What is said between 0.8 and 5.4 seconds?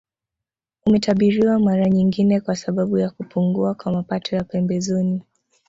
Umetabiriwa mara nyingine kwa sababu ya kupungua kwa mapato ya pembezoni